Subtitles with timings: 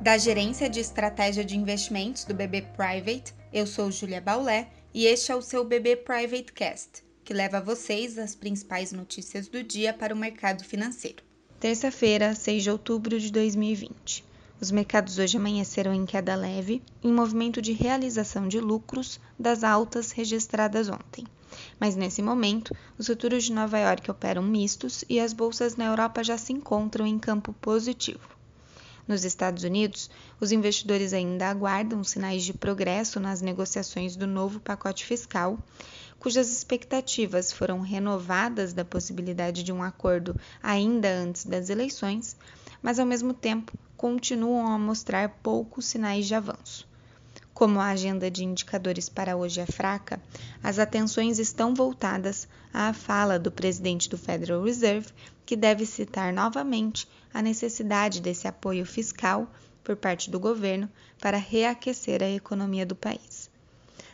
[0.00, 5.30] Da Gerência de Estratégia de Investimentos do BB Private, eu sou Julia Baulé e este
[5.30, 9.92] é o seu BB Private Cast, que leva a vocês as principais notícias do dia
[9.92, 11.22] para o mercado financeiro.
[11.60, 14.24] Terça-feira, 6 de outubro de 2020.
[14.58, 20.12] Os mercados hoje amanheceram em queda leve, em movimento de realização de lucros das altas
[20.12, 21.26] registradas ontem.
[21.78, 26.24] Mas nesse momento, os futuros de Nova York operam mistos e as bolsas na Europa
[26.24, 28.39] já se encontram em campo positivo.
[29.10, 35.04] Nos Estados Unidos, os investidores ainda aguardam sinais de progresso nas negociações do novo pacote
[35.04, 35.58] fiscal,
[36.20, 42.36] cujas expectativas foram renovadas da possibilidade de um acordo ainda antes das eleições,
[42.80, 46.89] mas ao mesmo tempo continuam a mostrar poucos sinais de avanço.
[47.60, 50.18] Como a agenda de indicadores para hoje é fraca,
[50.62, 55.12] as atenções estão voltadas à fala do presidente do Federal Reserve,
[55.44, 59.46] que deve citar novamente a necessidade desse apoio fiscal
[59.84, 60.88] por parte do governo
[61.20, 63.39] para reaquecer a economia do país.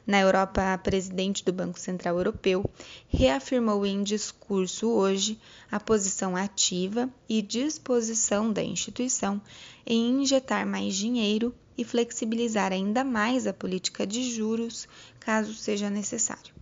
[0.07, 2.65] Na Europa, a presidente do Banco Central Europeu
[3.09, 5.37] reafirmou em discurso hoje
[5.71, 9.43] a posição ativa e disposição da instituição
[9.85, 14.87] em injetar mais dinheiro e flexibilizar ainda mais a política de juros,
[15.19, 16.55] caso seja necessário.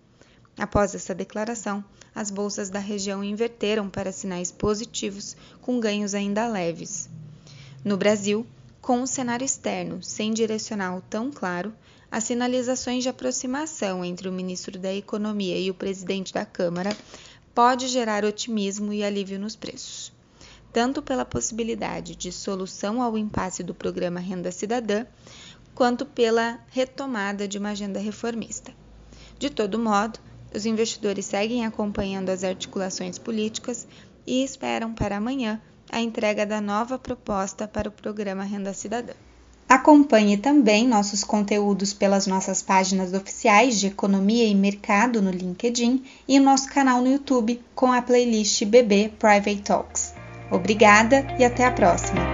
[0.56, 7.10] Após essa declaração, as bolsas da região inverteram para sinais positivos, com ganhos ainda leves.
[7.84, 8.46] No Brasil,
[8.84, 11.74] com o cenário externo sem direcional tão claro,
[12.12, 16.94] as sinalizações de aproximação entre o ministro da Economia e o presidente da Câmara
[17.54, 20.12] pode gerar otimismo e alívio nos preços
[20.74, 25.06] tanto pela possibilidade de solução ao impasse do programa Renda Cidadã,
[25.72, 28.74] quanto pela retomada de uma agenda reformista.
[29.38, 30.18] De todo modo,
[30.52, 33.86] os investidores seguem acompanhando as articulações políticas
[34.26, 39.12] e esperam para amanhã a entrega da nova proposta para o programa Renda Cidadã.
[39.68, 46.38] Acompanhe também nossos conteúdos pelas nossas páginas oficiais de Economia e Mercado no LinkedIn e
[46.38, 50.14] o nosso canal no YouTube com a playlist BB Private Talks.
[50.50, 52.33] Obrigada e até a próxima!